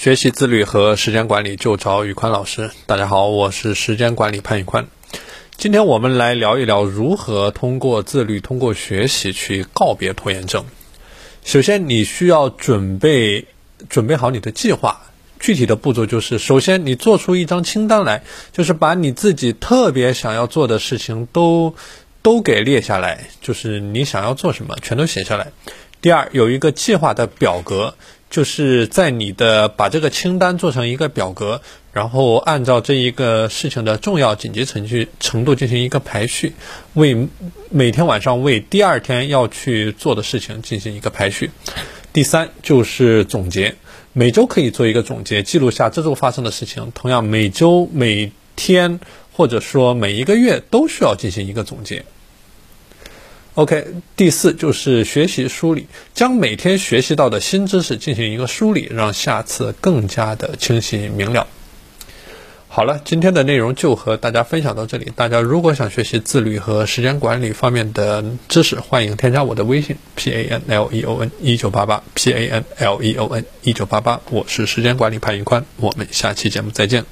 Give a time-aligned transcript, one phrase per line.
[0.00, 2.70] 学习自律和时间管理就找宇宽老师。
[2.86, 4.88] 大家好，我是时间管理潘宇宽。
[5.58, 10.64] 今天我们来聊一聊如何通过自律、通过学习去告别拖延症。
[11.44, 13.44] 首先，你需要准备
[13.90, 15.02] 准备好你的计划。
[15.38, 18.22] 具体的步骤就是：首先，你做出一张清单来，
[18.52, 21.74] 就是把你自己特别想要做的事情都
[22.22, 25.52] 都给列下来，就是你想要做什么，全都写下来。
[26.00, 27.94] 第二，有一个计划的表格。
[28.30, 31.60] 就是在你的把这个清单做成一个表格，
[31.92, 36.54] 然后按照这一个事情的重要紧急程序程度进行一个排序，
[36.94, 37.28] 为
[37.68, 41.50] 每天晚上为第二天要去做的事情进行一个排序。
[42.12, 43.74] 第三就是总结，
[44.12, 46.92] 每周可以做一个总结，记录下这周发生的事情。
[46.94, 49.00] 同样，每周、每天
[49.32, 52.04] 或者说每一个月都需要进行一个总结。
[53.54, 53.84] OK，
[54.16, 61.46] 第四就是学习梳理，将每天学习到的新知识进行一个梳理，让下次更加的清晰明了。
[62.68, 65.12] 好了，今天的内容就和大家分享到这里。
[65.16, 73.44] 大家如果想学习自律和时间管理方面的知识，欢迎添加我的微信 p a n l e o n 一九八八 p a n l e o n
[73.62, 77.04] 一九八八，我是时间管理潘云宽，我们下期节目再见。